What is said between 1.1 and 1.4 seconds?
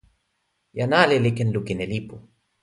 li